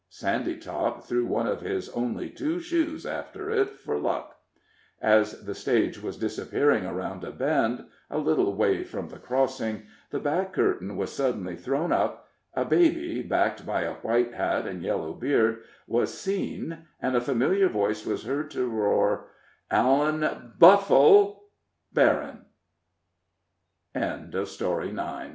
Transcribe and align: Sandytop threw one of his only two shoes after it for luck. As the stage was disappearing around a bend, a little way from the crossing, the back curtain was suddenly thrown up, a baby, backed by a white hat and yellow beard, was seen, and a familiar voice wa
Sandytop 0.09 1.03
threw 1.03 1.27
one 1.27 1.45
of 1.45 1.61
his 1.61 1.87
only 1.89 2.27
two 2.31 2.59
shoes 2.59 3.05
after 3.05 3.51
it 3.51 3.77
for 3.79 3.99
luck. 3.99 4.35
As 4.99 5.43
the 5.45 5.53
stage 5.53 6.01
was 6.01 6.17
disappearing 6.17 6.87
around 6.87 7.23
a 7.23 7.29
bend, 7.29 7.85
a 8.09 8.17
little 8.17 8.55
way 8.55 8.83
from 8.83 9.09
the 9.09 9.19
crossing, 9.19 9.83
the 10.09 10.17
back 10.19 10.53
curtain 10.53 10.97
was 10.97 11.13
suddenly 11.13 11.55
thrown 11.55 11.91
up, 11.91 12.27
a 12.55 12.65
baby, 12.65 13.21
backed 13.21 13.63
by 13.63 13.83
a 13.83 13.93
white 13.93 14.33
hat 14.33 14.65
and 14.65 14.81
yellow 14.81 15.13
beard, 15.13 15.61
was 15.85 16.11
seen, 16.19 16.87
and 16.99 17.15
a 17.15 17.21
familiar 17.21 17.69
voice 17.69 18.03
wa 18.03 18.17